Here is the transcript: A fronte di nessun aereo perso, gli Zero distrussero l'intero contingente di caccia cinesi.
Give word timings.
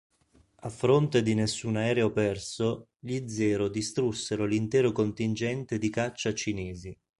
A 0.61 0.69
fronte 0.71 1.21
di 1.21 1.35
nessun 1.35 1.75
aereo 1.75 2.11
perso, 2.11 2.87
gli 2.97 3.27
Zero 3.29 3.67
distrussero 3.69 4.45
l'intero 4.47 4.91
contingente 4.91 5.77
di 5.77 5.91
caccia 5.91 6.33
cinesi. 6.33 6.97